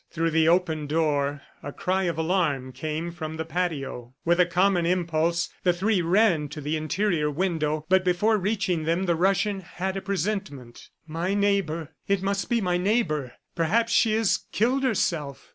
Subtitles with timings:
[0.09, 4.15] Through the open door, a cry of alarm came up from the patio.
[4.25, 9.03] With a common impulse, the three ran to the interior window, but before reaching them,
[9.03, 10.89] the Russian had a presentiment.
[11.05, 11.91] "My neighbor!...
[12.07, 13.33] It must be my neighbor.
[13.53, 15.49] Perhaps she has killed herself!"